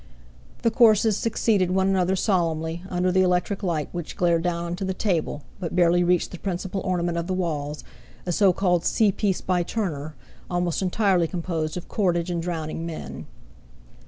[0.63, 4.95] The courses succeeded one another solemnly, under the electric light, which glared down onto the
[4.95, 7.83] table, but barely reached the principal ornament of the walls,
[8.25, 10.15] a so called "Sea Piece by Turner,"
[10.49, 13.27] almost entirely composed of cordage and drowning men.